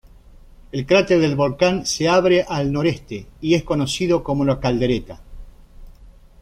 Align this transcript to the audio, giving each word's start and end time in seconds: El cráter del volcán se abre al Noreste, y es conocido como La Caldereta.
El 0.71 0.87
cráter 0.87 1.19
del 1.19 1.35
volcán 1.35 1.85
se 1.85 2.09
abre 2.09 2.43
al 2.49 2.73
Noreste, 2.73 3.27
y 3.39 3.53
es 3.53 3.63
conocido 3.63 4.23
como 4.23 4.43
La 4.43 4.59
Caldereta. 4.59 5.21